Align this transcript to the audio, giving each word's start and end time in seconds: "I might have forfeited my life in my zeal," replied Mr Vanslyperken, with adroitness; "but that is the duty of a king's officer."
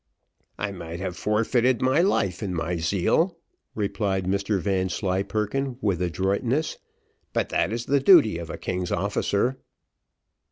"I 0.57 0.71
might 0.71 0.99
have 0.99 1.15
forfeited 1.15 1.79
my 1.79 2.01
life 2.01 2.41
in 2.41 2.55
my 2.55 2.77
zeal," 2.77 3.37
replied 3.75 4.25
Mr 4.25 4.59
Vanslyperken, 4.59 5.77
with 5.79 6.01
adroitness; 6.01 6.79
"but 7.33 7.49
that 7.49 7.71
is 7.71 7.85
the 7.85 7.99
duty 7.99 8.39
of 8.39 8.49
a 8.49 8.57
king's 8.57 8.91
officer." 8.91 9.59